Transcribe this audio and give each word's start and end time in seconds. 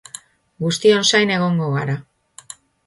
Guztion 0.63 1.07
zain 1.11 1.35
egongo 1.37 1.71
gara! 1.79 2.01